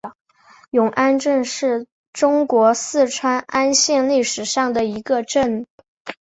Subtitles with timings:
[0.71, 5.67] 永安镇是中国四川安县历史上的一个镇。